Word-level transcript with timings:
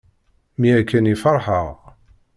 Mi 0.59 0.69
akken 0.79 1.05
i 1.13 1.15
ferḥeɣ. 1.23 1.67